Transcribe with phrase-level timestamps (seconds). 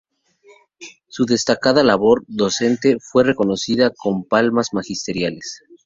[1.09, 5.61] Su destacada labor docente fue reconocida con las Palmas Magisteriales.